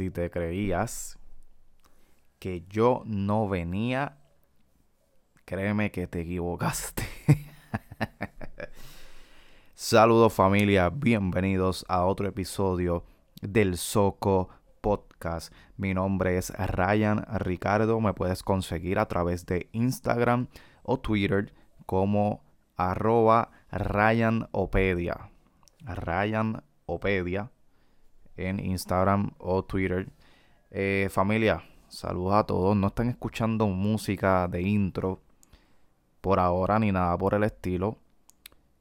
Si 0.00 0.08
te 0.08 0.30
creías 0.30 1.18
que 2.38 2.64
yo 2.70 3.02
no 3.04 3.50
venía, 3.50 4.16
créeme 5.44 5.90
que 5.90 6.06
te 6.06 6.20
equivocaste. 6.20 7.02
Saludos 9.74 10.32
familia, 10.32 10.88
bienvenidos 10.88 11.84
a 11.86 12.06
otro 12.06 12.26
episodio 12.26 13.04
del 13.42 13.76
Soco 13.76 14.48
Podcast. 14.80 15.52
Mi 15.76 15.92
nombre 15.92 16.38
es 16.38 16.48
Ryan 16.48 17.26
Ricardo, 17.38 18.00
me 18.00 18.14
puedes 18.14 18.42
conseguir 18.42 18.98
a 18.98 19.06
través 19.06 19.44
de 19.44 19.68
Instagram 19.72 20.48
o 20.82 20.98
Twitter 20.98 21.52
como 21.84 22.42
arroba 22.74 23.50
RyanOpedia. 23.70 25.30
RyanOpedia 25.84 27.50
en 28.48 28.60
Instagram 28.60 29.32
o 29.38 29.64
Twitter. 29.64 30.08
Eh, 30.70 31.08
familia, 31.10 31.62
saludos 31.88 32.34
a 32.34 32.44
todos. 32.44 32.76
No 32.76 32.88
están 32.88 33.08
escuchando 33.08 33.66
música 33.66 34.48
de 34.48 34.62
intro 34.62 35.20
por 36.20 36.38
ahora 36.38 36.78
ni 36.78 36.92
nada 36.92 37.16
por 37.18 37.34
el 37.34 37.44
estilo, 37.44 37.96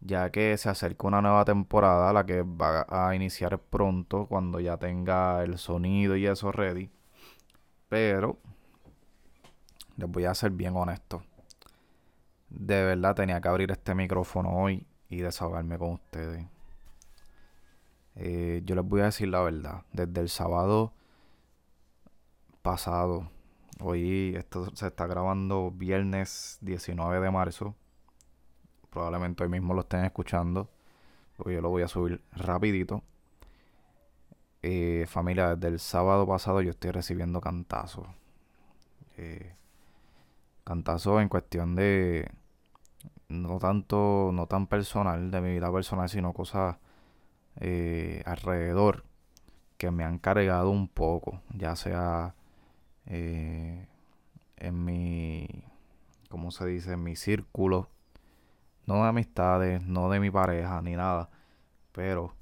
ya 0.02 0.30
que 0.30 0.58
se 0.58 0.70
acerca 0.70 1.08
una 1.08 1.22
nueva 1.22 1.45
temporada, 1.45 2.14
la 2.14 2.26
que 2.26 2.44
va 2.44 2.86
a 2.90 3.16
iniciar 3.16 3.59
pronto 3.59 4.26
cuando 4.27 4.59
ya 4.59 4.77
tenga 4.77 5.44
el 5.44 5.58
sonido 5.58 6.16
y 6.16 6.26
eso 6.26 6.52
ready. 6.52 6.89
Pero 7.89 8.38
les 9.98 10.09
voy 10.09 10.26
a 10.26 10.34
ser 10.36 10.52
bien 10.52 10.76
honesto. 10.76 11.23
De 12.50 12.84
verdad 12.84 13.16
tenía 13.16 13.41
que 13.41 13.48
abrir 13.48 13.72
este 13.72 13.94
micrófono 13.95 14.50
hoy 14.52 14.86
y 15.09 15.17
desahogarme 15.17 15.78
con 15.78 15.94
ustedes. 15.94 16.45
Eh, 18.16 18.62
yo 18.66 18.76
les 18.76 18.86
voy 18.86 19.02
a 19.02 19.05
decir 19.05 19.27
la 19.30 19.41
verdad. 19.41 19.84
Desde 19.94 20.22
el 20.22 20.30
sábado 20.30 20.94
pasado, 22.62 23.30
hoy 23.80 24.36
esto 24.36 24.73
se 24.75 24.88
está 24.88 25.08
grabando 25.08 25.72
viernes 25.72 26.58
19 26.61 27.20
de 27.20 27.31
marzo. 27.31 27.75
Probablemente 28.89 29.44
hoy 29.44 29.50
mismo 29.50 29.73
lo 29.73 29.81
estén 29.81 30.06
escuchando. 30.06 30.70
Porque 31.38 31.53
yo 31.53 31.61
lo 31.61 31.70
voy 31.70 31.83
a 31.83 31.88
subir 31.88 32.22
rapidito. 32.33 33.03
Eh, 34.61 35.05
familia, 35.08 35.55
desde 35.55 35.70
el 35.70 35.80
sábado 35.80 36.28
pasado 36.28 36.61
yo 36.61 36.72
estoy 36.72 36.92
recibiendo 36.92 37.39
cantazos. 37.39 38.08
Eh, 39.17 39.53
cantazos 40.64 41.22
en 41.22 41.30
cuestión 41.30 41.76
de 41.76 42.30
no 43.30 43.59
tanto, 43.59 44.31
no 44.33 44.48
tan 44.48 44.67
personal 44.67 45.31
de 45.31 45.42
mi 45.42 45.52
vida 45.52 45.72
personal, 45.72 46.09
sino 46.09 46.33
cosas 46.33 46.78
eh, 47.59 48.23
alrededor 48.25 49.03
que 49.77 49.91
me 49.91 50.03
han 50.03 50.17
cargado 50.17 50.69
un 50.69 50.88
poco, 50.88 51.41
ya 51.53 51.75
sea 51.75 52.35
eh, 53.05 53.88
en 54.57 54.85
mi, 54.85 55.47
¿cómo 56.30 56.52
se 56.52 56.65
dice? 56.65 56.93
En 56.93 57.03
mi 57.03 57.15
círculo, 57.15 57.89
no 58.85 59.03
de 59.03 59.09
amistades, 59.09 59.83
no 59.83 60.09
de 60.09 60.19
mi 60.19 60.31
pareja, 60.31 60.81
ni 60.81 60.95
nada, 60.95 61.30
pero 61.91 62.33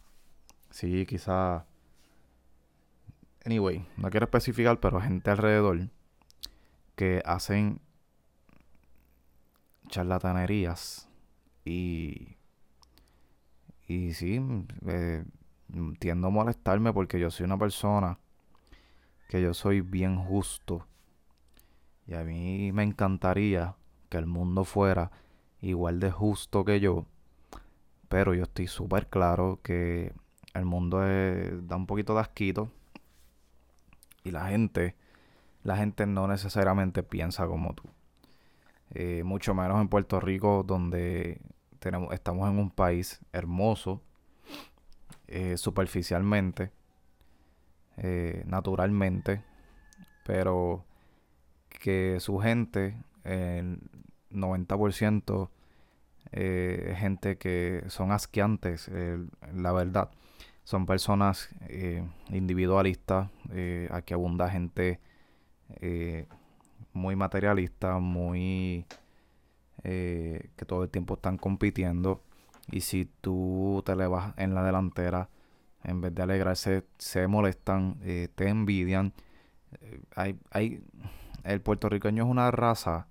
sí, 0.71 1.05
quizá, 1.05 1.65
anyway, 3.45 3.87
no 3.97 4.09
quiero 4.09 4.25
especificar, 4.25 4.79
pero 4.79 5.01
gente 5.01 5.29
alrededor 5.29 5.89
que 6.95 7.21
hacen 7.25 7.79
charlatanerías 9.89 11.07
y 11.65 12.36
y 13.87 14.13
sí, 14.13 14.41
eh, 14.85 15.23
tiendo 15.99 16.27
a 16.27 16.31
molestarme 16.31 16.91
porque 16.93 17.19
yo 17.19 17.31
soy 17.31 17.45
una 17.45 17.57
persona 17.57 18.19
que 19.29 19.41
yo 19.41 19.53
soy 19.53 19.81
bien 19.81 20.17
justo. 20.17 20.85
Y 22.05 22.13
a 22.13 22.23
mí 22.23 22.71
me 22.71 22.83
encantaría 22.83 23.75
que 24.09 24.17
el 24.17 24.25
mundo 24.25 24.63
fuera 24.63 25.11
igual 25.61 25.99
de 25.99 26.11
justo 26.11 26.63
que 26.65 26.79
yo. 26.79 27.05
Pero 28.09 28.33
yo 28.33 28.43
estoy 28.43 28.67
súper 28.67 29.07
claro 29.07 29.59
que 29.61 30.13
el 30.53 30.65
mundo 30.65 30.99
da 30.99 31.75
un 31.75 31.85
poquito 31.85 32.13
de 32.13 32.21
asquito. 32.21 32.69
Y 34.23 34.31
la 34.31 34.47
gente, 34.47 34.95
la 35.63 35.77
gente 35.77 36.05
no 36.05 36.27
necesariamente 36.27 37.03
piensa 37.03 37.47
como 37.47 37.73
tú. 37.73 37.83
Eh, 38.91 39.23
mucho 39.23 39.53
menos 39.53 39.81
en 39.81 39.89
Puerto 39.89 40.19
Rico 40.19 40.63
donde 40.65 41.41
estamos 42.11 42.49
en 42.49 42.59
un 42.59 42.69
país 42.69 43.19
hermoso, 43.33 44.01
eh, 45.27 45.57
superficialmente, 45.57 46.71
eh, 47.97 48.43
naturalmente, 48.45 49.43
pero 50.25 50.85
que 51.67 52.19
su 52.19 52.39
gente, 52.39 52.97
el 53.23 53.79
90%, 54.29 55.51
eh, 56.31 56.95
gente 56.97 57.37
que 57.37 57.83
son 57.87 58.11
asqueantes, 58.11 58.89
la 59.53 59.71
verdad. 59.71 60.11
Son 60.63 60.85
personas 60.85 61.49
individualistas, 62.29 63.29
aquí 63.89 64.13
abunda 64.13 64.49
gente 64.49 64.99
muy 66.93 67.15
materialista, 67.15 67.99
muy 67.99 68.85
eh, 69.89 70.49
que 70.57 70.65
todo 70.65 70.83
el 70.83 70.89
tiempo 70.89 71.13
están 71.13 71.37
compitiendo. 71.37 72.21
Y 72.69 72.81
si 72.81 73.05
tú 73.21 73.81
te 73.85 73.95
le 73.95 74.05
vas 74.05 74.33
en 74.37 74.53
la 74.53 74.61
delantera, 74.61 75.29
en 75.81 76.01
vez 76.01 76.13
de 76.13 76.23
alegrarse, 76.23 76.83
se 76.97 77.25
molestan, 77.27 77.97
eh, 78.01 78.27
te 78.35 78.49
envidian. 78.49 79.13
Eh, 79.79 80.01
hay, 80.13 80.37
hay, 80.51 80.83
el 81.45 81.61
puertorriqueño 81.61 82.25
es 82.25 82.29
una 82.29 82.51
raza 82.51 83.07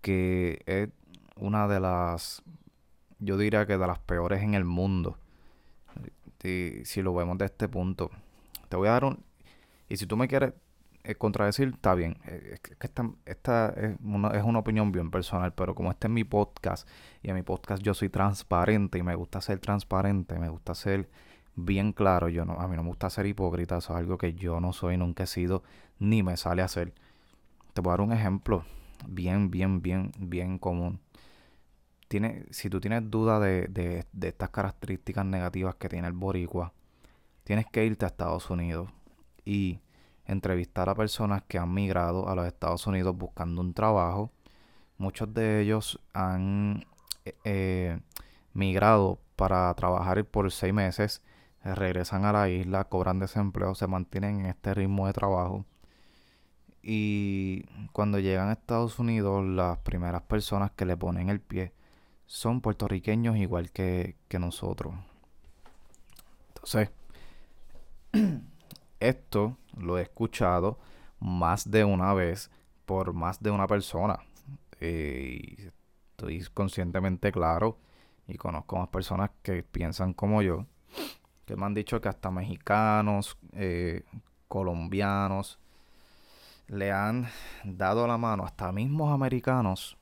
que 0.00 0.64
es 0.66 0.88
una 1.36 1.68
de 1.68 1.78
las, 1.78 2.42
yo 3.20 3.38
diría 3.38 3.64
que 3.64 3.78
de 3.78 3.86
las 3.86 4.00
peores 4.00 4.42
en 4.42 4.54
el 4.54 4.64
mundo. 4.64 5.16
si 6.42 7.02
lo 7.02 7.14
vemos 7.14 7.38
de 7.38 7.44
este 7.44 7.68
punto. 7.68 8.10
Te 8.68 8.76
voy 8.76 8.88
a 8.88 8.92
dar 8.92 9.04
un... 9.04 9.24
Y 9.88 9.96
si 9.96 10.06
tú 10.06 10.16
me 10.16 10.26
quieres 10.26 10.54
eh, 11.04 11.14
contradecir, 11.16 11.68
está 11.74 11.94
bien. 11.94 12.16
Eh, 12.26 12.56
esta, 12.80 13.10
esta 13.26 13.68
es, 13.76 13.96
una, 14.02 14.28
es, 14.30 14.42
una, 14.42 14.60
opinión 14.60 14.90
bien 14.90 15.10
personal, 15.10 15.52
pero 15.52 15.74
como 15.74 15.90
este 15.90 16.06
es 16.06 16.10
mi 16.10 16.24
podcast 16.24 16.88
y 17.22 17.28
en 17.28 17.34
mi 17.34 17.42
podcast 17.42 17.82
yo 17.82 17.92
soy 17.92 18.08
transparente 18.08 18.98
y 18.98 19.02
me 19.02 19.14
gusta 19.14 19.42
ser 19.42 19.58
transparente, 19.58 20.38
me 20.38 20.48
gusta 20.48 20.74
ser 20.74 21.10
bien 21.56 21.92
claro. 21.92 22.30
Yo 22.30 22.46
no, 22.46 22.54
a 22.54 22.66
mí 22.68 22.76
no 22.76 22.82
me 22.82 22.88
gusta 22.88 23.10
ser 23.10 23.26
hipócrita, 23.26 23.76
eso 23.76 23.92
es 23.92 23.98
algo 23.98 24.16
que 24.16 24.32
yo 24.32 24.60
no 24.60 24.72
soy, 24.72 24.96
nunca 24.96 25.24
he 25.24 25.26
sido, 25.26 25.62
ni 25.98 26.22
me 26.22 26.38
sale 26.38 26.62
a 26.62 26.64
hacer. 26.64 26.94
Te 27.74 27.82
voy 27.82 27.90
a 27.90 27.92
dar 27.92 28.00
un 28.00 28.12
ejemplo 28.12 28.64
bien, 29.06 29.50
bien, 29.50 29.82
bien, 29.82 30.10
bien 30.18 30.58
común. 30.58 31.00
Tiene, 32.08 32.46
si 32.50 32.70
tú 32.70 32.80
tienes 32.80 33.10
duda 33.10 33.40
de, 33.40 33.66
de, 33.68 34.06
de 34.12 34.28
estas 34.28 34.48
características 34.50 35.26
negativas 35.26 35.74
que 35.74 35.90
tiene 35.90 36.06
el 36.06 36.14
boricua, 36.14 36.72
tienes 37.44 37.66
que 37.66 37.84
irte 37.84 38.06
a 38.06 38.08
Estados 38.08 38.48
Unidos 38.48 38.90
y 39.44 39.80
entrevistar 40.26 40.88
a 40.88 40.94
personas 40.94 41.42
que 41.42 41.58
han 41.58 41.72
migrado 41.72 42.28
a 42.28 42.34
los 42.34 42.46
Estados 42.46 42.86
Unidos 42.86 43.16
buscando 43.16 43.60
un 43.60 43.74
trabajo. 43.74 44.32
Muchos 44.98 45.32
de 45.34 45.60
ellos 45.62 46.00
han 46.12 46.84
eh, 47.24 47.34
eh, 47.44 48.00
migrado 48.52 49.18
para 49.36 49.72
trabajar 49.74 50.24
por 50.24 50.50
seis 50.52 50.72
meses, 50.72 51.22
regresan 51.62 52.24
a 52.24 52.32
la 52.32 52.48
isla, 52.48 52.84
cobran 52.84 53.18
desempleo, 53.18 53.74
se 53.74 53.86
mantienen 53.86 54.40
en 54.40 54.46
este 54.46 54.74
ritmo 54.74 55.06
de 55.06 55.12
trabajo. 55.12 55.64
Y 56.82 57.64
cuando 57.92 58.18
llegan 58.18 58.50
a 58.50 58.52
Estados 58.52 58.98
Unidos, 58.98 59.44
las 59.44 59.78
primeras 59.78 60.22
personas 60.22 60.70
que 60.72 60.84
le 60.84 60.96
ponen 60.96 61.30
el 61.30 61.40
pie 61.40 61.72
son 62.26 62.60
puertorriqueños 62.60 63.36
igual 63.36 63.70
que, 63.70 64.16
que 64.28 64.38
nosotros. 64.38 64.94
Entonces, 66.48 66.90
esto 69.00 69.56
lo 69.76 69.98
he 69.98 70.02
escuchado 70.02 70.78
más 71.20 71.70
de 71.70 71.84
una 71.84 72.12
vez 72.14 72.50
por 72.84 73.12
más 73.12 73.42
de 73.42 73.50
una 73.50 73.66
persona. 73.66 74.20
Eh, 74.80 75.70
estoy 76.10 76.44
conscientemente 76.52 77.32
claro 77.32 77.78
y 78.26 78.36
conozco 78.36 78.78
más 78.78 78.88
personas 78.88 79.30
que 79.42 79.62
piensan 79.62 80.12
como 80.12 80.42
yo, 80.42 80.66
que 81.46 81.56
me 81.56 81.66
han 81.66 81.74
dicho 81.74 82.00
que 82.00 82.08
hasta 82.08 82.30
mexicanos, 82.30 83.38
eh, 83.52 84.02
colombianos, 84.48 85.58
le 86.68 86.92
han 86.92 87.26
dado 87.64 88.06
la 88.06 88.16
mano, 88.16 88.44
hasta 88.44 88.72
mismos 88.72 89.12
americanos 89.12 89.98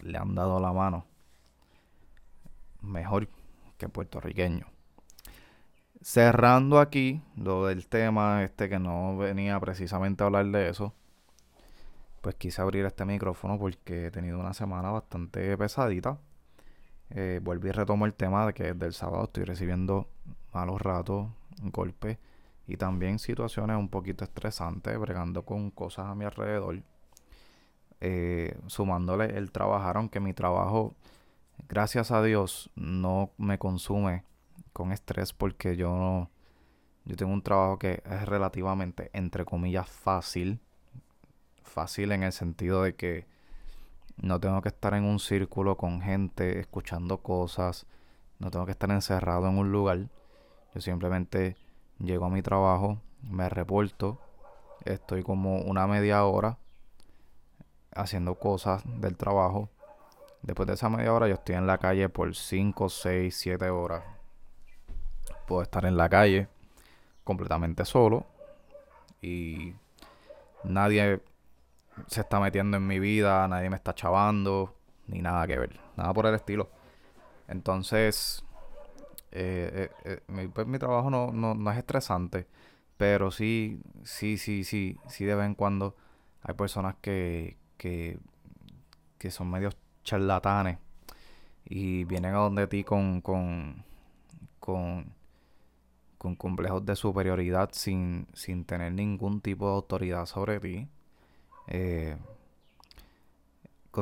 le 0.00 0.16
han 0.16 0.34
dado 0.34 0.60
la 0.60 0.72
mano 0.72 1.04
mejor 2.80 3.28
que 3.76 3.88
puertorriqueños. 3.88 4.77
Cerrando 6.00 6.78
aquí 6.78 7.20
lo 7.36 7.66
del 7.66 7.88
tema 7.88 8.44
este 8.44 8.68
que 8.68 8.78
no 8.78 9.16
venía 9.16 9.58
precisamente 9.58 10.22
a 10.22 10.26
hablar 10.26 10.46
de 10.46 10.68
eso, 10.68 10.94
pues 12.20 12.36
quise 12.36 12.62
abrir 12.62 12.84
este 12.84 13.04
micrófono 13.04 13.58
porque 13.58 14.06
he 14.06 14.10
tenido 14.10 14.38
una 14.38 14.54
semana 14.54 14.90
bastante 14.90 15.56
pesadita. 15.58 16.18
Eh, 17.10 17.40
volví 17.42 17.70
y 17.70 17.72
retomo 17.72 18.06
el 18.06 18.14
tema 18.14 18.46
de 18.46 18.54
que 18.54 18.74
desde 18.74 18.86
el 18.86 18.92
sábado 18.92 19.24
estoy 19.24 19.44
recibiendo 19.44 20.08
malos 20.52 20.80
ratos, 20.80 21.28
golpes 21.62 22.18
y 22.66 22.76
también 22.76 23.18
situaciones 23.18 23.76
un 23.76 23.88
poquito 23.88 24.24
estresantes, 24.24 24.96
bregando 24.98 25.44
con 25.44 25.70
cosas 25.70 26.06
a 26.06 26.14
mi 26.14 26.24
alrededor. 26.24 26.80
Eh, 28.00 28.56
sumándole 28.68 29.36
el 29.36 29.50
trabajar, 29.50 29.96
aunque 29.96 30.20
mi 30.20 30.32
trabajo, 30.32 30.94
gracias 31.68 32.12
a 32.12 32.22
Dios, 32.22 32.70
no 32.76 33.32
me 33.36 33.58
consume 33.58 34.22
con 34.72 34.92
estrés 34.92 35.32
porque 35.32 35.76
yo 35.76 35.90
no, 35.96 36.30
yo 37.04 37.16
tengo 37.16 37.32
un 37.32 37.42
trabajo 37.42 37.78
que 37.78 38.02
es 38.04 38.26
relativamente, 38.26 39.10
entre 39.14 39.44
comillas, 39.44 39.88
fácil. 39.88 40.60
Fácil 41.62 42.12
en 42.12 42.22
el 42.22 42.32
sentido 42.32 42.82
de 42.82 42.94
que 42.94 43.26
no 44.16 44.40
tengo 44.40 44.60
que 44.62 44.68
estar 44.68 44.94
en 44.94 45.04
un 45.04 45.18
círculo 45.18 45.76
con 45.76 46.02
gente 46.02 46.58
escuchando 46.58 47.18
cosas. 47.18 47.86
No 48.38 48.50
tengo 48.50 48.66
que 48.66 48.72
estar 48.72 48.90
encerrado 48.90 49.48
en 49.48 49.56
un 49.56 49.72
lugar. 49.72 50.08
Yo 50.74 50.80
simplemente 50.80 51.56
llego 51.98 52.26
a 52.26 52.30
mi 52.30 52.42
trabajo, 52.42 53.00
me 53.22 53.48
reporto, 53.48 54.18
estoy 54.84 55.22
como 55.22 55.62
una 55.62 55.86
media 55.86 56.24
hora 56.24 56.58
haciendo 57.94 58.34
cosas 58.34 58.82
del 59.00 59.16
trabajo. 59.16 59.70
Después 60.42 60.66
de 60.66 60.74
esa 60.74 60.88
media 60.88 61.12
hora 61.12 61.26
yo 61.26 61.34
estoy 61.34 61.56
en 61.56 61.66
la 61.66 61.78
calle 61.78 62.08
por 62.08 62.34
5, 62.34 62.88
6, 62.88 63.36
7 63.36 63.70
horas. 63.70 64.17
Puedo 65.48 65.62
estar 65.62 65.84
en 65.86 65.96
la 65.96 66.08
calle 66.08 66.46
completamente 67.24 67.84
solo 67.84 68.26
y 69.20 69.74
nadie 70.62 71.20
se 72.06 72.20
está 72.20 72.38
metiendo 72.38 72.76
en 72.76 72.86
mi 72.86 72.98
vida, 73.00 73.48
nadie 73.48 73.70
me 73.70 73.76
está 73.76 73.94
chavando, 73.94 74.74
ni 75.06 75.20
nada 75.20 75.46
que 75.46 75.58
ver, 75.58 75.80
nada 75.96 76.12
por 76.12 76.26
el 76.26 76.34
estilo. 76.34 76.68
Entonces, 77.48 78.44
eh, 79.32 79.90
eh, 80.04 80.20
eh, 80.28 80.48
pues, 80.52 80.66
mi, 80.66 80.78
trabajo 80.78 81.10
no, 81.10 81.32
no, 81.32 81.54
no, 81.54 81.70
es 81.70 81.78
estresante, 81.78 82.46
pero 82.96 83.30
sí, 83.30 83.80
sí, 84.04 84.38
sí, 84.38 84.64
sí, 84.64 84.98
sí 85.08 85.24
de 85.24 85.34
vez 85.34 85.46
en 85.46 85.54
cuando 85.54 85.96
hay 86.42 86.54
personas 86.54 86.94
que, 87.00 87.56
que, 87.76 88.18
que 89.18 89.30
son 89.30 89.50
medios 89.50 89.76
charlatanes 90.04 90.78
y 91.64 92.04
vienen 92.04 92.34
a 92.34 92.38
donde 92.38 92.66
ti 92.66 92.84
con, 92.84 93.20
con, 93.20 93.84
con 96.18 96.34
complejos 96.34 96.84
de 96.84 96.96
superioridad 96.96 97.70
sin, 97.72 98.26
sin 98.34 98.64
tener 98.64 98.92
ningún 98.92 99.40
tipo 99.40 99.66
de 99.66 99.74
autoridad 99.74 100.26
sobre 100.26 100.60
ti. 100.60 100.88
Eh, 101.68 102.16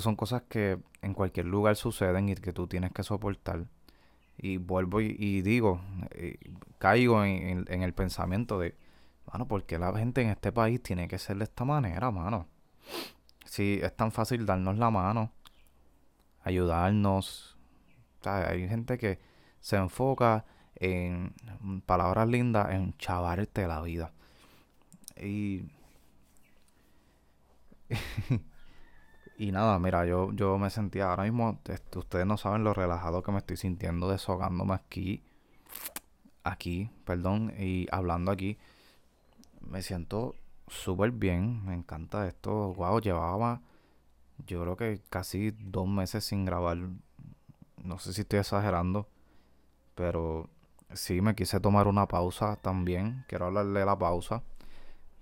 son 0.01 0.17
cosas 0.17 0.43
que 0.49 0.79
en 1.03 1.15
cualquier 1.15 1.47
lugar 1.47 1.77
suceden 1.77 2.29
y 2.29 2.35
que 2.35 2.53
tú 2.53 2.67
tienes 2.67 2.93
que 2.93 3.03
soportar. 3.03 3.67
Y 4.39 4.59
vuelvo 4.59 5.01
y, 5.01 5.41
digo, 5.43 5.81
eh, 6.11 6.39
caigo 6.79 7.25
en, 7.25 7.67
el 7.83 7.95
pensamiento 7.95 8.59
de, 8.59 8.77
mano, 9.33 9.49
¿por 9.49 9.65
qué 9.65 9.79
la 9.79 9.97
gente 9.97 10.21
en 10.21 10.29
este 10.29 10.53
país 10.53 10.83
tiene 10.83 11.09
que 11.09 11.19
ser 11.19 11.39
de 11.39 11.45
esta 11.45 11.65
manera, 11.65 12.11
mano? 12.11 12.47
Si 13.47 13.81
es 13.83 13.97
tan 13.97 14.13
fácil 14.13 14.45
darnos 14.45 14.77
la 14.77 14.91
mano, 14.91 15.33
ayudarnos. 16.43 17.57
hay 18.25 18.69
gente 18.69 18.99
que 18.99 19.19
se 19.61 19.77
enfoca 19.77 20.45
en 20.77 21.33
palabras 21.87 22.29
lindas, 22.29 22.73
en 22.73 22.97
chavarte 22.99 23.67
la 23.67 23.81
vida. 23.83 24.13
Y. 25.21 25.65
y 29.39 29.53
nada, 29.53 29.79
mira, 29.79 30.07
yo, 30.07 30.33
yo 30.33 30.59
me 30.59 30.71
sentía 30.71 31.11
ahora 31.11 31.25
mismo. 31.25 31.61
ustedes 31.97 32.27
no 32.27 32.37
saben 32.37 32.65
lo 32.65 32.75
relajado 32.75 33.23
que 33.23 33.33
me 33.33 33.39
estoy 33.39 33.57
sintiendo 33.57 34.09
deshogándome 34.09 34.75
aquí. 34.75 35.23
Aquí, 36.45 36.91
perdón, 37.05 37.53
y 37.59 37.87
hablando 37.91 38.31
aquí. 38.31 38.59
Me 39.61 39.83
siento 39.83 40.35
súper 40.69 41.11
bien, 41.11 41.65
me 41.65 41.75
encanta 41.75 42.27
esto. 42.29 42.75
Wow, 42.75 43.01
llevaba 43.01 43.63
yo 44.45 44.63
creo 44.63 44.77
que 44.77 45.01
casi 45.09 45.53
dos 45.53 45.89
meses 45.89 46.25
sin 46.25 46.45
grabar. 46.45 46.79
No 47.83 47.99
sé 47.99 48.13
si 48.13 48.23
estoy 48.23 48.41
exagerando, 48.41 49.09
pero 49.95 50.51
sí 50.93 51.21
me 51.21 51.35
quise 51.35 51.59
tomar 51.61 51.89
una 51.89 52.07
pausa 52.09 52.57
también. 52.57 53.25
Quiero 53.29 53.47
hablarle 53.47 53.81
de 53.81 53.87
la 53.87 53.99
pausa, 53.99 54.43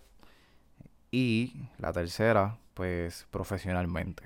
Y 1.10 1.68
la 1.78 1.92
tercera, 1.92 2.58
pues 2.74 3.26
profesionalmente. 3.30 4.24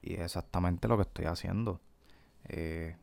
Y 0.00 0.14
es 0.14 0.20
exactamente 0.20 0.88
lo 0.88 0.96
que 0.96 1.02
estoy 1.02 1.26
haciendo. 1.26 1.80
Eh, 2.48 2.96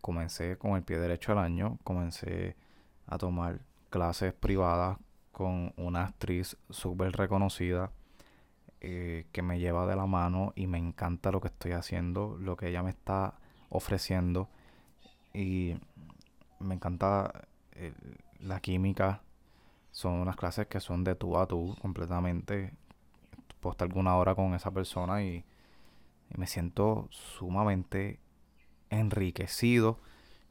comencé 0.00 0.56
con 0.56 0.76
el 0.76 0.82
pie 0.82 0.98
derecho 0.98 1.32
del 1.32 1.40
año, 1.40 1.78
comencé 1.82 2.56
a 3.06 3.18
tomar 3.18 3.60
clases 3.90 4.32
privadas 4.32 4.98
con 5.32 5.72
una 5.76 6.04
actriz 6.04 6.56
súper 6.70 7.12
reconocida 7.12 7.90
eh, 8.80 9.26
que 9.32 9.42
me 9.42 9.58
lleva 9.58 9.86
de 9.86 9.96
la 9.96 10.06
mano 10.06 10.52
y 10.54 10.66
me 10.66 10.78
encanta 10.78 11.30
lo 11.30 11.40
que 11.40 11.48
estoy 11.48 11.72
haciendo, 11.72 12.36
lo 12.38 12.56
que 12.56 12.68
ella 12.68 12.82
me 12.82 12.90
está 12.90 13.34
ofreciendo 13.68 14.48
y 15.36 15.78
me 16.60 16.74
encanta 16.74 17.48
eh, 17.72 17.92
la 18.40 18.60
química. 18.60 19.22
Son 19.92 20.14
unas 20.14 20.36
clases 20.36 20.66
que 20.66 20.80
son 20.80 21.04
de 21.04 21.14
tú 21.14 21.36
a 21.38 21.46
tú 21.46 21.76
completamente. 21.80 22.72
Puedo 23.60 23.72
estar 23.72 23.88
alguna 23.88 24.16
hora 24.16 24.34
con 24.34 24.54
esa 24.54 24.70
persona 24.70 25.22
y, 25.22 25.44
me 26.36 26.48
siento 26.48 27.06
sumamente 27.10 28.18
enriquecido 28.90 30.00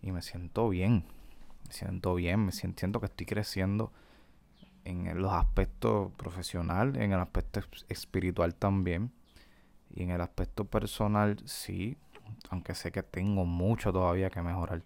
y 0.01 0.13
me 0.13 0.21
siento 0.21 0.69
bien 0.69 1.03
me 1.67 1.73
siento 1.73 2.15
bien, 2.15 2.45
me 2.45 2.51
siento, 2.51 2.99
que 2.99 3.07
estoy 3.07 3.25
creciendo 3.25 3.91
en 4.83 5.19
los 5.19 5.33
aspectos 5.33 6.11
profesional, 6.13 6.95
en 6.97 7.11
el 7.11 7.19
aspecto 7.19 7.61
espiritual 7.89 8.53
también. 8.55 9.11
Y 9.89 10.03
en 10.03 10.11
el 10.11 10.21
aspecto 10.21 10.65
personal, 10.65 11.37
sí, 11.45 11.97
aunque 12.50 12.75
sé 12.75 12.91
que 12.91 13.03
tengo 13.03 13.46
mucho 13.46 13.91
todavía 13.91 14.29
que 14.29 14.41
mejorar. 14.41 14.84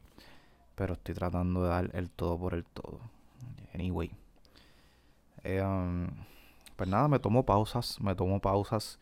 Pero 0.76 0.94
estoy 0.94 1.16
tratando 1.16 1.64
de 1.64 1.70
dar 1.70 1.90
el 1.94 2.10
todo 2.10 2.38
por 2.38 2.54
el 2.54 2.66
todo. 2.66 3.00
Anyway. 3.74 4.12
Um, 5.46 6.08
pues 6.76 6.90
nada, 6.90 7.08
me 7.08 7.20
tomo 7.20 7.46
pausas, 7.46 8.00
me 8.02 8.16
tomo 8.16 8.40
pausas. 8.40 9.00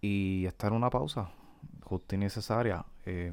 Y 0.00 0.44
esta 0.46 0.68
era 0.68 0.76
una 0.76 0.90
pausa 0.90 1.30
justa 1.86 2.16
y 2.16 2.18
necesaria. 2.18 2.84
Eh, 3.04 3.32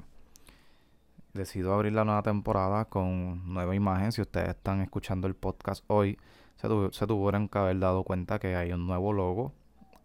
decido 1.34 1.74
abrir 1.74 1.94
la 1.94 2.06
nueva 2.06 2.22
temporada 2.24 2.86
con 2.86 3.54
nueva 3.54 3.76
imagen. 3.76 4.12
Si 4.12 4.22
ustedes 4.22 4.50
están 4.50 4.82
escuchando 4.82 5.28
el 5.28 5.36
podcast 5.36 5.84
hoy, 5.88 6.18
se, 6.58 6.68
se 6.92 7.08
tuvieron 7.08 7.50
que 7.50 7.58
haber 7.58 7.80
dado 7.80 8.04
cuenta 8.04 8.40
que 8.40 8.56
hay 8.56 8.72
un 8.72 8.86
nuevo 8.88 9.14
logo. 9.14 9.54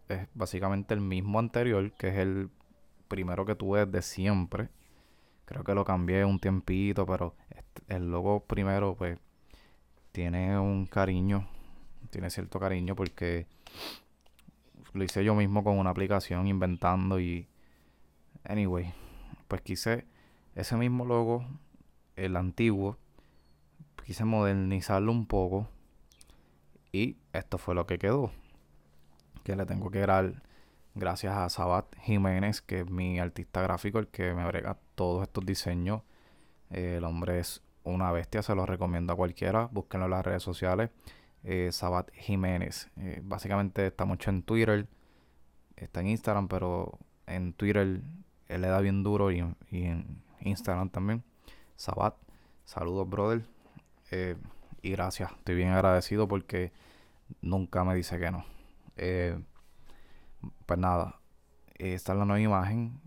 Es 0.07 0.27
básicamente 0.33 0.93
el 0.95 1.01
mismo 1.01 1.39
anterior, 1.39 1.91
que 1.93 2.09
es 2.09 2.15
el 2.17 2.49
primero 3.09 3.45
que 3.45 3.55
tuve 3.55 3.85
desde 3.85 4.01
siempre. 4.01 4.69
Creo 5.43 5.65
que 5.65 5.75
lo 5.75 5.83
cambié 5.83 6.23
un 6.23 6.39
tiempito, 6.39 7.05
pero 7.05 7.35
el 7.89 8.09
logo 8.09 8.45
primero, 8.45 8.95
pues, 8.95 9.19
tiene 10.13 10.57
un 10.57 10.85
cariño. 10.85 11.49
Tiene 12.11 12.29
cierto 12.29 12.59
cariño 12.59 12.95
porque 12.95 13.47
lo 14.93 15.03
hice 15.03 15.23
yo 15.23 15.35
mismo 15.35 15.63
con 15.63 15.77
una 15.77 15.89
aplicación 15.89 16.47
inventando 16.47 17.19
y... 17.19 17.47
Anyway, 18.45 18.93
pues 19.49 19.61
quise 19.61 20.05
ese 20.55 20.77
mismo 20.77 21.05
logo, 21.05 21.45
el 22.15 22.35
antiguo, 22.35 22.97
quise 24.05 24.23
modernizarlo 24.25 25.11
un 25.11 25.25
poco 25.25 25.67
y 26.91 27.17
esto 27.33 27.57
fue 27.57 27.75
lo 27.75 27.85
que 27.85 27.99
quedó. 27.99 28.31
Que 29.43 29.55
le 29.55 29.65
tengo 29.65 29.91
que 29.91 29.99
dar 29.99 30.41
gracias 30.99 31.35
a 31.35 31.49
Sabat 31.49 31.85
Jiménez, 32.01 32.61
que 32.61 32.81
es 32.81 32.89
mi 32.89 33.19
artista 33.19 33.61
gráfico, 33.61 33.99
el 33.99 34.07
que 34.07 34.33
me 34.33 34.45
brega 34.45 34.77
todos 34.95 35.23
estos 35.23 35.45
diseños. 35.45 36.01
El 36.69 37.03
hombre 37.05 37.39
es 37.39 37.63
una 37.83 38.11
bestia, 38.11 38.43
se 38.43 38.53
lo 38.53 38.65
recomiendo 38.65 39.13
a 39.13 39.15
cualquiera. 39.15 39.69
Búsquenlo 39.71 40.05
en 40.05 40.11
las 40.11 40.25
redes 40.25 40.43
sociales. 40.43 40.91
Eh, 41.43 41.69
Sabat 41.71 42.11
Jiménez. 42.13 42.89
Eh, 42.97 43.21
básicamente 43.23 43.87
está 43.87 44.05
mucho 44.05 44.29
en 44.29 44.43
Twitter, 44.43 44.87
está 45.75 46.01
en 46.01 46.07
Instagram, 46.07 46.47
pero 46.47 46.99
en 47.25 47.53
Twitter 47.53 48.01
él 48.49 48.61
le 48.61 48.67
da 48.67 48.79
bien 48.81 49.03
duro 49.03 49.31
y, 49.31 49.39
en 49.71 50.21
Instagram 50.41 50.89
también. 50.89 51.23
Sabat, 51.75 52.15
saludos, 52.65 53.09
brother. 53.09 53.43
Eh, 54.11 54.35
y 54.81 54.91
gracias, 54.91 55.31
estoy 55.31 55.55
bien 55.55 55.69
agradecido 55.69 56.27
porque 56.27 56.71
nunca 57.41 57.83
me 57.83 57.95
dice 57.95 58.19
que 58.19 58.31
no. 58.31 58.45
Eh, 58.97 59.39
pues 60.65 60.79
nada, 60.79 61.19
esta 61.75 62.13
es 62.13 62.19
la 62.19 62.25
nueva 62.25 62.41
imagen 62.41 62.99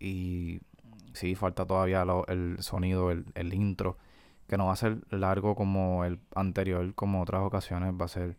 y 0.00 0.60
sí, 1.12 1.34
falta 1.34 1.66
todavía 1.66 2.04
el 2.28 2.56
sonido, 2.60 3.10
el, 3.10 3.26
el 3.34 3.54
intro, 3.54 3.96
que 4.48 4.56
no 4.56 4.66
va 4.66 4.72
a 4.72 4.76
ser 4.76 4.98
largo 5.10 5.54
como 5.54 6.04
el 6.04 6.20
anterior, 6.34 6.94
como 6.94 7.22
otras 7.22 7.42
ocasiones, 7.42 7.94
va 8.00 8.04
a 8.04 8.08
ser 8.08 8.36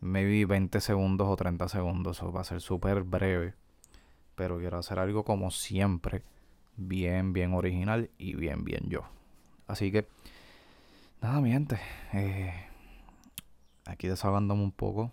maybe 0.00 0.46
20 0.46 0.80
segundos 0.80 1.28
o 1.28 1.36
30 1.36 1.68
segundos, 1.68 2.22
o 2.22 2.32
va 2.32 2.42
a 2.42 2.44
ser 2.44 2.60
súper 2.60 3.02
breve 3.02 3.54
pero 4.34 4.58
quiero 4.58 4.78
hacer 4.78 4.98
algo 4.98 5.24
como 5.24 5.50
siempre, 5.50 6.22
bien, 6.76 7.32
bien 7.32 7.54
original 7.54 8.10
y 8.18 8.34
bien, 8.34 8.64
bien 8.64 8.88
yo. 8.88 9.02
Así 9.66 9.92
que, 9.92 10.06
nada, 11.22 11.40
mi 11.40 11.52
gente, 11.52 11.78
eh, 12.12 12.52
aquí 13.86 14.08
desahogándome 14.08 14.62
un 14.62 14.72
poco. 14.72 15.12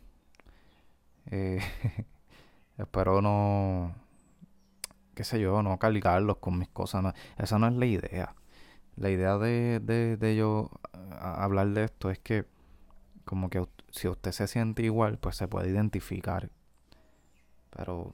Eh, 1.28 1.60
espero 2.84 3.22
no, 3.22 3.94
qué 5.16 5.24
sé 5.24 5.40
yo, 5.40 5.62
no 5.64 5.78
cargarlos 5.80 6.38
con 6.38 6.58
mis 6.58 6.70
cosas. 6.70 7.14
esa 7.38 7.60
no 7.60 7.68
es 7.68 7.74
la 7.74 7.86
idea. 7.86 8.36
La 8.96 9.10
idea 9.10 9.38
de, 9.38 9.80
de, 9.80 10.18
de 10.18 10.36
yo 10.36 10.70
hablar 11.20 11.70
de 11.70 11.86
esto 11.86 12.10
es 12.10 12.20
que, 12.20 12.46
como 13.26 13.50
que 13.50 13.66
si 13.92 14.08
usted 14.08 14.32
se 14.32 14.48
siente 14.48 14.84
igual, 14.84 15.18
pues 15.20 15.38
se 15.38 15.48
puede 15.48 15.70
identificar. 15.70 16.50
Pero 17.72 18.14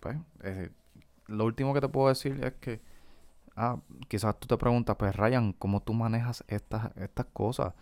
pues, 0.00 0.16
eh, 0.42 0.70
lo 1.26 1.44
último 1.44 1.74
que 1.74 1.80
te 1.80 1.88
puedo 1.88 2.08
decir 2.08 2.42
es 2.44 2.54
que, 2.54 2.80
ah, 3.56 3.78
quizás 4.08 4.38
tú 4.40 4.48
te 4.48 4.56
preguntas, 4.56 4.96
pues 4.98 5.14
Ryan, 5.16 5.52
¿cómo 5.52 5.82
tú 5.82 5.94
manejas 5.94 6.44
estas, 6.48 6.96
estas 6.96 7.26
cosas? 7.26 7.74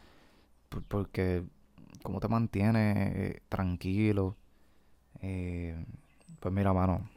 porque, 0.89 1.45
¿cómo 2.03 2.21
te 2.21 2.29
mantienes 2.29 2.97
eh, 3.17 3.43
tranquilo? 3.49 4.37
Eh, 5.23 5.77
pues 6.41 6.55
mira, 6.55 6.73
mano, 6.73 7.09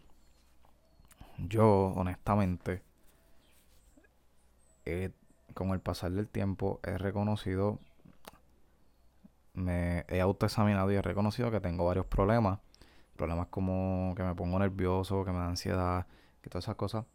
yo 1.38 1.94
honestamente, 1.96 2.82
con 5.54 5.70
el 5.72 5.80
pasar 5.80 6.12
del 6.12 6.28
tiempo, 6.28 6.80
he 6.84 6.98
reconocido, 6.98 7.80
me 9.54 10.06
he 10.08 10.22
autoexaminado 10.22 10.92
y 10.92 10.96
he 10.96 11.02
reconocido 11.02 11.52
que 11.52 11.60
tengo 11.60 11.86
varios 11.86 12.06
problemas 12.06 12.60
problemas 13.20 13.48
como 13.48 14.14
que 14.16 14.24
me 14.24 14.34
pongo 14.34 14.58
nervioso, 14.60 15.26
que 15.26 15.32
me 15.32 15.40
da 15.40 15.48
ansiedad, 15.48 16.08
que 16.42 16.50
todas 16.50 16.64
esas 16.66 16.78
cosas. 16.78 17.06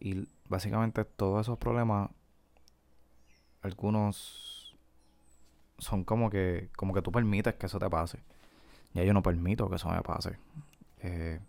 Y 0.00 0.28
básicamente 0.48 1.04
todos 1.04 1.42
esos 1.42 1.58
problemas, 1.58 2.10
algunos 3.62 4.76
son 5.78 6.04
como 6.04 6.28
que, 6.28 6.70
como 6.76 6.92
que 6.92 7.02
tú 7.02 7.12
permites 7.12 7.54
que 7.54 7.66
eso 7.66 7.78
te 7.78 7.88
pase. 7.88 8.18
Ya 8.94 9.04
yo 9.04 9.12
no 9.12 9.22
permito 9.22 9.68
que 9.68 9.76
eso 9.76 9.88
me 9.90 10.00
pase. 10.02 10.38
Eh, 11.00 11.40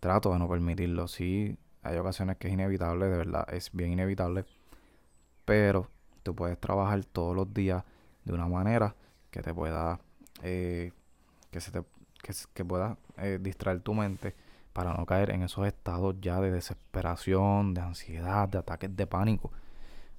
trato 0.00 0.32
de 0.32 0.38
no 0.38 0.48
permitirlo. 0.48 1.08
Sí, 1.08 1.56
hay 1.82 1.96
ocasiones 1.96 2.36
que 2.36 2.48
es 2.48 2.54
inevitable, 2.54 3.06
de 3.06 3.16
verdad, 3.16 3.46
es 3.52 3.70
bien 3.72 3.92
inevitable. 3.92 4.44
Pero 5.44 5.88
tú 6.22 6.34
puedes 6.34 6.58
trabajar 6.58 7.04
todos 7.04 7.34
los 7.34 7.52
días 7.54 7.84
de 8.24 8.32
una 8.32 8.48
manera 8.48 8.94
que 9.30 9.42
te 9.42 9.54
pueda, 9.54 10.00
eh, 10.42 10.92
que 11.50 11.60
se 11.60 11.70
te 11.70 11.82
que, 12.54 12.64
pueda 12.64 12.96
eh, 13.18 13.38
distraer 13.40 13.80
tu 13.80 13.94
mente 13.94 14.34
para 14.72 14.94
no 14.94 15.06
caer 15.06 15.30
en 15.30 15.42
esos 15.42 15.66
estados 15.66 16.16
ya 16.20 16.40
de 16.40 16.50
desesperación, 16.50 17.74
de 17.74 17.82
ansiedad, 17.82 18.48
de 18.48 18.58
ataques 18.58 18.96
de 18.96 19.06
pánico. 19.06 19.52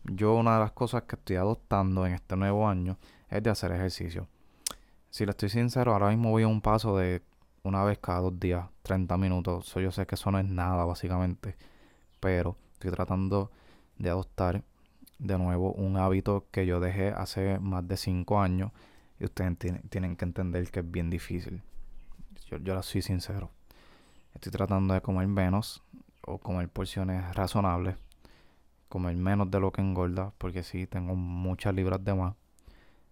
Yo 0.04 0.36
una 0.36 0.54
de 0.54 0.60
las 0.60 0.72
cosas 0.72 1.04
que 1.04 1.16
estoy 1.16 1.36
adoptando 1.38 2.06
en 2.06 2.14
este 2.14 2.36
nuevo 2.36 2.68
año 2.68 2.98
es 3.30 3.42
de 3.42 3.50
hacer 3.50 3.72
ejercicio. 3.72 4.28
Si 5.16 5.26
le 5.26 5.32
estoy 5.32 5.48
sincero, 5.48 5.94
ahora 5.94 6.10
mismo 6.10 6.32
voy 6.32 6.44
a 6.44 6.48
un 6.50 6.60
paso 6.60 6.98
de 6.98 7.22
una 7.64 7.86
vez 7.86 8.00
cada 8.00 8.20
dos 8.20 8.38
días, 8.38 8.68
30 8.82 9.16
minutos. 9.16 9.74
yo 9.74 9.90
sé 9.90 10.06
que 10.06 10.16
eso 10.16 10.30
no 10.30 10.40
es 10.40 10.46
nada, 10.46 10.84
básicamente. 10.84 11.56
Pero 12.20 12.58
estoy 12.74 12.92
tratando 12.92 13.50
de 13.98 14.10
adoptar 14.10 14.62
de 15.18 15.38
nuevo 15.38 15.72
un 15.72 15.96
hábito 15.96 16.48
que 16.52 16.66
yo 16.66 16.82
dejé 16.82 17.12
hace 17.12 17.60
más 17.60 17.88
de 17.88 17.96
5 17.96 18.42
años. 18.42 18.74
Y 19.18 19.24
ustedes 19.24 19.58
tienen 19.88 20.18
que 20.18 20.26
entender 20.26 20.70
que 20.70 20.82
es 20.82 20.92
bien 20.92 21.10
difícil. 21.10 21.64
Yo, 22.48 22.58
yo 22.58 22.84
soy 22.84 23.02
sincero. 23.02 23.52
Estoy 24.34 24.52
tratando 24.52 24.96
de 24.96 25.00
comer 25.00 25.30
menos 25.30 25.82
o 26.24 26.40
comer 26.40 26.68
porciones 26.68 27.34
razonables. 27.36 27.96
Comer 28.90 29.16
menos 29.16 29.50
de 29.50 29.62
lo 29.62 29.72
que 29.72 29.80
engorda, 29.80 30.34
porque 30.38 30.62
sí, 30.62 30.88
tengo 30.88 31.16
muchas 31.16 31.74
libras 31.74 32.04
de 32.04 32.16
más. 32.16 32.36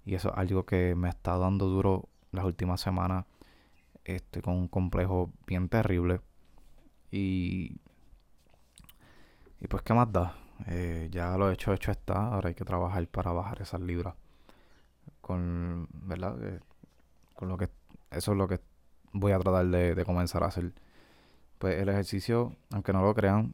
Y 0.05 0.15
eso 0.15 0.29
es 0.31 0.37
algo 0.37 0.65
que 0.65 0.95
me 0.95 1.09
está 1.09 1.37
dando 1.37 1.67
duro 1.67 2.09
las 2.31 2.45
últimas 2.45 2.81
semanas. 2.81 3.25
Estoy 4.03 4.41
con 4.41 4.55
un 4.55 4.67
complejo 4.67 5.31
bien 5.47 5.69
terrible. 5.69 6.21
Y. 7.11 7.77
Y 9.61 9.67
pues, 9.69 9.83
¿qué 9.83 9.93
más 9.93 10.11
da? 10.11 10.35
Eh, 10.67 11.09
ya 11.11 11.37
lo 11.37 11.49
he 11.49 11.53
hecho, 11.53 11.73
hecho 11.73 11.91
está. 11.91 12.33
Ahora 12.33 12.49
hay 12.49 12.55
que 12.55 12.65
trabajar 12.65 13.07
para 13.07 13.31
bajar 13.31 13.61
esas 13.61 13.81
libras. 13.81 14.15
Con. 15.21 15.87
¿Verdad? 15.93 16.35
Eh, 16.43 16.59
con 17.35 17.47
lo 17.47 17.57
que. 17.57 17.69
Eso 18.11 18.33
es 18.33 18.37
lo 18.37 18.47
que 18.47 18.59
voy 19.13 19.31
a 19.31 19.39
tratar 19.39 19.65
de, 19.67 20.03
comenzar 20.05 20.43
a 20.43 20.47
hacer. 20.47 20.73
Pues 21.59 21.79
el 21.81 21.87
ejercicio, 21.89 22.55
aunque 22.71 22.91
no 22.91 23.01
lo 23.01 23.13
crean, 23.13 23.53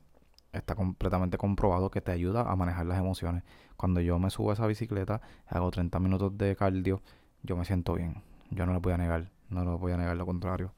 está 0.51 0.75
completamente 0.75 1.37
comprobado 1.37 1.89
que 1.91 2.01
te 2.01 2.11
ayuda 2.11 2.49
a 2.49 2.55
manejar 2.55 2.85
las 2.85 2.99
emociones. 2.99 3.43
Cuando 3.77 4.01
yo 4.01 4.19
me 4.19 4.29
subo 4.29 4.51
a 4.51 4.53
esa 4.53 4.67
bicicleta, 4.67 5.21
hago 5.47 5.71
30 5.71 5.99
minutos 5.99 6.37
de 6.37 6.55
cardio, 6.55 7.01
yo 7.43 7.55
me 7.55 7.65
siento 7.65 7.93
bien. 7.93 8.23
Yo 8.51 8.65
no 8.65 8.73
lo 8.73 8.81
voy 8.81 8.93
a 8.93 8.97
negar, 8.97 9.31
no 9.49 9.63
lo 9.63 9.77
voy 9.77 9.91
a 9.91 9.97
negar 9.97 10.17
lo 10.17 10.25
contrario. 10.25 10.73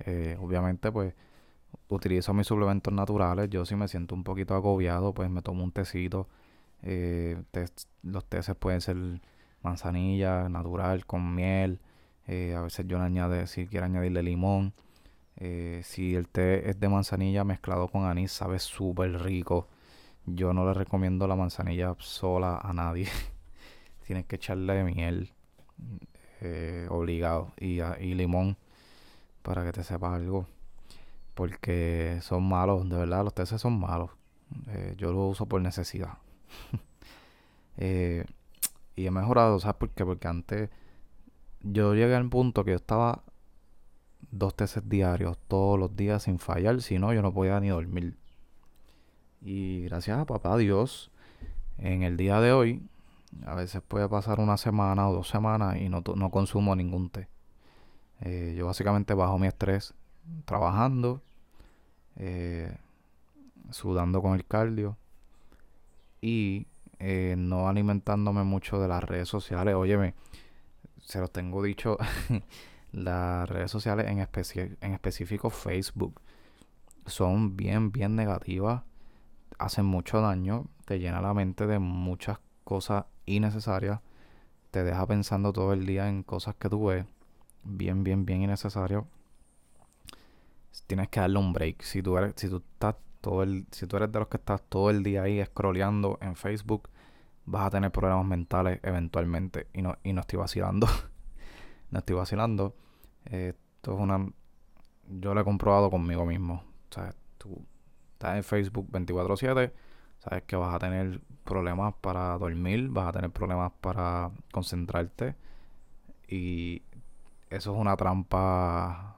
Eh, 0.00 0.36
obviamente, 0.40 0.92
pues 0.92 1.14
utilizo 1.88 2.34
mis 2.34 2.46
suplementos 2.46 2.92
naturales. 2.92 3.48
Yo 3.50 3.64
si 3.64 3.76
me 3.76 3.88
siento 3.88 4.14
un 4.14 4.24
poquito 4.24 4.54
agobiado, 4.54 5.14
pues 5.14 5.30
me 5.30 5.42
tomo 5.42 5.64
un 5.64 5.72
tecito. 5.72 6.28
Eh, 6.82 7.42
los 8.02 8.24
teces 8.26 8.56
pueden 8.56 8.80
ser 8.80 8.96
manzanilla, 9.62 10.48
natural, 10.48 11.06
con 11.06 11.34
miel. 11.34 11.80
Eh, 12.26 12.54
a 12.54 12.60
veces 12.62 12.86
yo 12.86 12.98
le 12.98 13.04
añade, 13.04 13.46
si 13.46 13.66
quiero 13.66 13.86
añadirle 13.86 14.22
limón. 14.22 14.72
Eh, 15.36 15.80
si 15.84 16.14
el 16.14 16.28
té 16.28 16.68
es 16.70 16.78
de 16.78 16.88
manzanilla 16.88 17.44
mezclado 17.44 17.88
con 17.88 18.04
anís, 18.04 18.32
sabe 18.32 18.58
súper 18.58 19.22
rico. 19.22 19.68
Yo 20.26 20.52
no 20.52 20.66
le 20.66 20.74
recomiendo 20.74 21.26
la 21.26 21.36
manzanilla 21.36 21.94
sola 21.98 22.58
a 22.58 22.72
nadie. 22.72 23.08
Tienes 24.06 24.26
que 24.26 24.36
echarle 24.36 24.84
miel, 24.84 25.32
eh, 26.40 26.86
obligado, 26.90 27.52
y, 27.58 27.80
y 27.80 28.14
limón 28.14 28.56
para 29.42 29.64
que 29.64 29.72
te 29.72 29.84
sepa 29.84 30.14
algo. 30.14 30.46
Porque 31.34 32.18
son 32.22 32.48
malos, 32.48 32.88
de 32.88 32.96
verdad, 32.96 33.24
los 33.24 33.34
tés 33.34 33.48
son 33.48 33.78
malos. 33.80 34.10
yo 34.96 35.12
los 35.12 35.32
uso 35.32 35.46
por 35.46 35.62
necesidad. 35.62 36.18
y 37.78 39.06
he 39.06 39.10
mejorado, 39.10 39.58
¿sabes 39.60 39.76
por 39.76 39.90
qué? 39.90 40.04
Porque 40.04 40.28
antes 40.28 40.70
yo 41.62 41.94
llegué 41.94 42.14
al 42.14 42.28
punto 42.28 42.64
que 42.64 42.72
yo 42.72 42.76
estaba 42.76 43.22
dos 44.40 44.56
tesis 44.56 44.82
diarios, 44.88 45.38
todos 45.46 45.78
los 45.78 45.94
días 45.94 46.24
sin 46.24 46.40
fallar, 46.40 46.82
si 46.82 46.98
no, 46.98 47.12
yo 47.12 47.22
no 47.22 47.32
podía 47.32 47.60
ni 47.60 47.68
dormir. 47.68 48.16
Y 49.40 49.82
gracias 49.82 50.18
a 50.18 50.24
papá 50.24 50.56
Dios, 50.56 51.12
en 51.78 52.02
el 52.02 52.16
día 52.16 52.40
de 52.40 52.52
hoy, 52.52 52.82
a 53.46 53.54
veces 53.54 53.82
puede 53.86 54.08
pasar 54.08 54.40
una 54.40 54.56
semana 54.56 55.08
o 55.08 55.14
dos 55.14 55.28
semanas 55.28 55.76
y 55.76 55.88
no, 55.88 56.02
no 56.16 56.30
consumo 56.30 56.74
ningún 56.74 57.10
té. 57.10 57.28
Eh, 58.22 58.54
yo 58.58 58.66
básicamente 58.66 59.14
bajo 59.14 59.38
mi 59.38 59.46
estrés 59.46 59.94
trabajando, 60.44 61.22
eh, 62.16 62.76
sudando 63.70 64.20
con 64.20 64.34
el 64.34 64.44
cardio 64.44 64.96
y 66.20 66.66
eh, 66.98 67.34
no 67.38 67.68
alimentándome 67.68 68.42
mucho 68.44 68.80
de 68.80 68.88
las 68.88 69.04
redes 69.04 69.28
sociales. 69.28 69.74
Óyeme, 69.74 70.14
se 70.98 71.20
los 71.20 71.30
tengo 71.30 71.62
dicho, 71.62 71.96
las 72.92 73.48
redes 73.48 73.70
sociales 73.70 74.06
en, 74.06 74.18
en 74.18 74.92
específico 74.92 75.50
Facebook 75.50 76.20
son 77.06 77.56
bien, 77.56 77.92
bien 77.92 78.16
negativas, 78.16 78.82
hacen 79.58 79.84
mucho 79.84 80.20
daño, 80.20 80.66
te 80.86 80.98
llena 80.98 81.20
la 81.20 81.34
mente 81.34 81.66
de 81.66 81.78
muchas 81.78 82.38
cosas 82.64 83.04
innecesarias, 83.26 84.00
te 84.70 84.84
deja 84.84 85.06
pensando 85.06 85.52
todo 85.52 85.72
el 85.72 85.86
día 85.86 86.08
en 86.08 86.22
cosas 86.22 86.54
que 86.54 86.68
tú 86.68 86.86
ves, 86.86 87.04
bien, 87.64 88.04
bien, 88.04 88.24
bien 88.24 88.42
innecesario. 88.42 89.06
Tienes 90.86 91.08
que 91.08 91.20
darle 91.20 91.38
un 91.38 91.52
break. 91.52 91.82
Si 91.82 92.02
tú 92.02 92.16
eres, 92.16 92.34
si 92.36 92.48
tú 92.48 92.58
estás 92.58 92.96
todo 93.20 93.42
el, 93.42 93.66
si 93.70 93.86
tú 93.86 93.96
eres 93.96 94.10
de 94.12 94.18
los 94.18 94.28
que 94.28 94.36
estás 94.38 94.62
todo 94.68 94.90
el 94.90 95.02
día 95.02 95.22
ahí 95.22 95.44
scrolleando 95.44 96.18
en 96.20 96.36
Facebook, 96.36 96.88
vas 97.44 97.66
a 97.66 97.70
tener 97.70 97.90
problemas 97.90 98.26
mentales 98.26 98.80
eventualmente. 98.82 99.66
Y 99.72 99.82
no, 99.82 99.98
y 100.02 100.12
no 100.12 100.20
estoy 100.20 100.38
vacilando. 100.38 100.86
no 101.90 101.98
estoy 101.98 102.16
vacilando. 102.16 102.74
esto 103.24 103.94
es 103.94 104.00
una. 104.00 104.26
Yo 105.08 105.34
lo 105.34 105.40
he 105.40 105.44
comprobado 105.44 105.90
conmigo 105.90 106.24
mismo. 106.24 106.62
O 106.90 106.94
sea, 106.94 107.14
tú 107.38 107.64
estás 108.12 108.36
en 108.36 108.44
Facebook 108.44 108.88
24-7, 108.90 109.72
sabes 110.18 110.42
que 110.44 110.56
vas 110.56 110.74
a 110.74 110.78
tener 110.78 111.20
problemas 111.44 111.94
para 112.00 112.36
dormir, 112.38 112.88
vas 112.90 113.08
a 113.08 113.12
tener 113.12 113.30
problemas 113.30 113.72
para 113.80 114.30
concentrarte. 114.52 115.34
Y 116.28 116.82
eso 117.48 117.72
es 117.72 117.78
una 117.78 117.96
trampa 117.96 119.16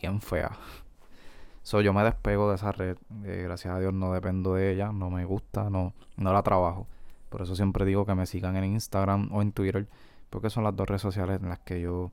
bien 0.00 0.20
fea. 0.20 0.50
So, 1.66 1.80
yo 1.80 1.94
me 1.94 2.04
despego 2.04 2.50
de 2.50 2.56
esa 2.56 2.72
red. 2.72 2.98
Eh, 3.24 3.40
gracias 3.44 3.74
a 3.74 3.78
Dios 3.78 3.94
no 3.94 4.12
dependo 4.12 4.52
de 4.52 4.70
ella. 4.70 4.92
No 4.92 5.08
me 5.08 5.24
gusta. 5.24 5.70
No, 5.70 5.94
no 6.14 6.32
la 6.34 6.42
trabajo. 6.42 6.86
Por 7.30 7.40
eso 7.40 7.56
siempre 7.56 7.86
digo 7.86 8.04
que 8.04 8.14
me 8.14 8.26
sigan 8.26 8.54
en 8.56 8.64
Instagram 8.64 9.30
o 9.32 9.40
en 9.40 9.50
Twitter. 9.52 9.88
Porque 10.34 10.50
son 10.50 10.64
las 10.64 10.74
dos 10.74 10.88
redes 10.88 11.00
sociales 11.00 11.40
en 11.40 11.48
las 11.48 11.60
que 11.60 11.80
yo 11.80 12.10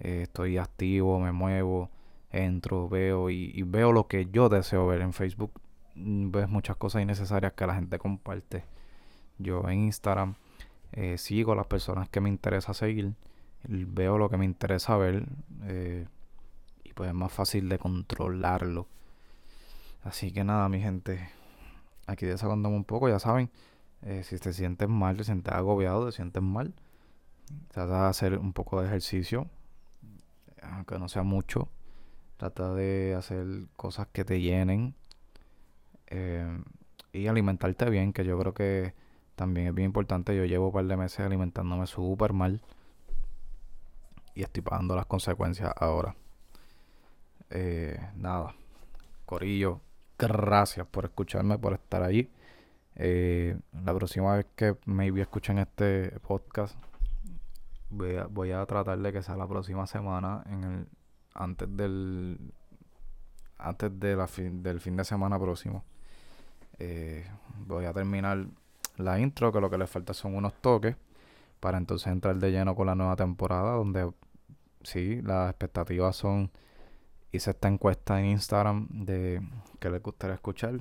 eh, 0.00 0.24
estoy 0.24 0.58
activo, 0.58 1.18
me 1.18 1.32
muevo, 1.32 1.88
entro, 2.30 2.90
veo 2.90 3.30
y, 3.30 3.62
veo 3.62 3.90
lo 3.92 4.06
que 4.06 4.26
yo 4.26 4.50
deseo 4.50 4.86
ver. 4.86 5.00
En 5.00 5.14
Facebook 5.14 5.52
mm, 5.94 6.30
ves 6.30 6.48
muchas 6.48 6.76
cosas 6.76 7.00
innecesarias 7.00 7.54
que 7.54 7.66
la 7.66 7.74
gente 7.74 7.98
comparte. 7.98 8.64
Yo 9.38 9.66
en 9.68 9.84
Instagram 9.84 10.34
eh, 10.92 11.16
sigo 11.16 11.52
a 11.52 11.56
las 11.56 11.66
personas 11.66 12.10
que 12.10 12.20
me 12.20 12.28
interesa 12.28 12.74
seguir. 12.74 13.14
Veo 13.64 14.18
lo 14.18 14.28
que 14.28 14.36
me 14.36 14.44
interesa 14.44 14.98
ver 14.98 15.26
pues 16.98 17.08
es 17.08 17.14
más 17.14 17.32
fácil 17.32 17.68
de 17.70 17.78
controlarlo. 17.78 18.88
Así 20.02 20.32
que 20.32 20.42
nada, 20.44 20.68
mi 20.68 20.80
gente, 20.80 21.30
aquí 22.06 22.26
desahogándome 22.26 22.74
un 22.76 22.84
poco, 22.84 23.08
ya 23.08 23.20
saben, 23.20 23.50
eh, 24.02 24.22
si 24.24 24.36
te 24.38 24.52
sientes 24.52 24.88
mal, 24.88 25.16
te 25.16 25.22
sientes 25.22 25.54
agobiado, 25.54 26.06
te 26.06 26.12
sientes 26.12 26.42
mal, 26.42 26.74
trata 27.68 28.02
de 28.02 28.08
hacer 28.08 28.38
un 28.38 28.52
poco 28.52 28.80
de 28.80 28.88
ejercicio, 28.88 29.46
aunque 30.62 30.98
no 30.98 31.08
sea 31.08 31.22
mucho, 31.22 31.68
trata 32.36 32.74
de 32.74 33.14
hacer 33.16 33.46
cosas 33.76 34.08
que 34.12 34.24
te 34.24 34.40
llenen 34.40 34.94
eh, 36.06 36.62
y 37.12 37.26
alimentarte 37.26 37.88
bien, 37.90 38.12
que 38.12 38.24
yo 38.24 38.38
creo 38.38 38.54
que 38.54 38.94
también 39.34 39.68
es 39.68 39.74
bien 39.74 39.86
importante. 39.86 40.36
Yo 40.36 40.44
llevo 40.44 40.66
un 40.66 40.72
par 40.72 40.84
de 40.84 40.96
meses 40.96 41.20
alimentándome 41.20 41.86
súper 41.86 42.32
mal 42.32 42.60
y 44.34 44.42
estoy 44.42 44.62
pagando 44.62 44.94
las 44.96 45.06
consecuencias 45.06 45.72
ahora. 45.76 46.14
Eh, 47.50 47.98
nada, 48.16 48.54
Corillo, 49.24 49.80
gracias 50.18 50.86
por 50.86 51.06
escucharme, 51.06 51.58
por 51.58 51.72
estar 51.72 52.02
allí. 52.02 52.30
Eh, 52.96 53.56
la 53.84 53.94
próxima 53.94 54.36
vez 54.36 54.46
que 54.56 54.76
maybe 54.84 55.20
escuchen 55.20 55.58
este 55.58 56.10
podcast, 56.20 56.76
voy 57.90 58.52
a, 58.52 58.66
tratar 58.66 58.98
de 58.98 59.12
que 59.12 59.22
sea 59.22 59.36
la 59.36 59.46
próxima 59.46 59.86
semana, 59.86 60.42
en 60.46 60.64
el 60.64 60.88
antes 61.34 61.68
del 61.76 62.52
antes 63.58 63.98
de 63.98 64.16
la 64.16 64.26
fin, 64.26 64.62
del 64.62 64.80
fin 64.80 64.96
de 64.96 65.04
semana 65.04 65.38
próximo. 65.38 65.84
Eh, 66.78 67.26
voy 67.66 67.86
a 67.86 67.92
terminar 67.92 68.46
la 68.96 69.18
intro, 69.18 69.52
que 69.52 69.60
lo 69.60 69.70
que 69.70 69.78
le 69.78 69.86
falta 69.86 70.14
son 70.14 70.36
unos 70.36 70.54
toques, 70.54 70.96
para 71.60 71.78
entonces 71.78 72.08
entrar 72.08 72.36
de 72.36 72.50
lleno 72.52 72.74
con 72.76 72.86
la 72.86 72.94
nueva 72.94 73.16
temporada, 73.16 73.72
donde 73.72 74.12
sí, 74.82 75.20
las 75.22 75.50
expectativas 75.50 76.16
son 76.16 76.50
hice 77.32 77.50
esta 77.50 77.68
encuesta 77.68 78.18
en 78.20 78.26
Instagram 78.26 78.88
de 78.90 79.42
que 79.80 79.90
les 79.90 80.02
gustaría 80.02 80.34
escuchar. 80.34 80.80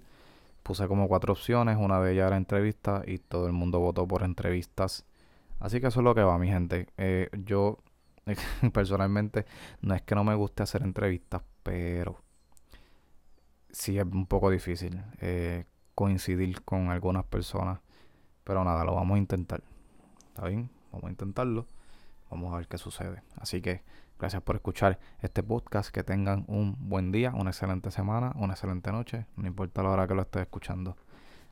Puse 0.64 0.88
como 0.88 1.08
cuatro 1.08 1.34
opciones, 1.34 1.78
una 1.80 2.00
de 2.02 2.14
ellas 2.14 2.28
era 2.28 2.38
entrevista 2.38 3.02
y 3.06 3.20
todo 3.20 3.48
el 3.48 3.54
mundo 3.54 3.80
votó 3.80 4.08
por 4.08 4.24
entrevistas. 4.24 5.06
Así 5.60 5.82
que 5.82 5.88
eso 5.88 6.00
es 6.00 6.04
lo 6.04 6.16
que 6.16 6.22
va, 6.22 6.38
mi 6.38 6.48
gente. 6.48 6.88
Eh, 6.98 7.30
yo 7.46 7.80
personalmente 8.74 9.46
no 9.82 9.96
es 9.96 10.02
que 10.02 10.16
no 10.16 10.24
me 10.24 10.36
guste 10.36 10.64
hacer 10.64 10.84
entrevistas, 10.84 11.42
pero 11.64 12.22
sí 13.72 13.98
es 13.98 14.06
un 14.06 14.26
poco 14.26 14.50
difícil 14.50 15.02
eh, 15.20 15.66
coincidir 15.96 16.64
con 16.64 16.90
algunas 16.90 17.26
personas. 17.26 17.80
Pero 18.44 18.64
nada, 18.64 18.84
lo 18.86 18.96
vamos 18.96 19.16
a 19.16 19.20
intentar. 19.20 19.64
¿Está 20.30 20.48
bien? 20.48 20.70
Vamos 20.92 21.08
a 21.08 21.10
intentarlo. 21.10 21.66
Vamos 22.30 22.54
a 22.54 22.58
ver 22.58 22.68
qué 22.68 22.78
sucede. 22.78 23.24
Así 23.36 23.62
que 23.62 23.84
Gracias 24.20 24.42
por 24.42 24.56
escuchar 24.56 25.00
este 25.22 25.44
podcast. 25.44 25.92
Que 25.92 26.04
tengan 26.04 26.44
un 26.48 26.76
buen 26.90 27.12
día, 27.12 27.34
una 27.36 27.52
excelente 27.52 27.92
semana, 27.92 28.34
una 28.36 28.54
excelente 28.54 28.92
noche. 28.92 29.28
No 29.36 29.48
importa 29.48 29.84
la 29.84 29.90
hora 29.90 30.08
que 30.08 30.16
lo 30.16 30.24
estés 30.24 30.42
escuchando. 30.42 30.98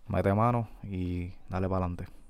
Mete 0.07 0.33
mano 0.33 0.69
y 0.83 1.33
dale 1.49 1.69
para 1.69 1.85
adelante. 1.85 2.24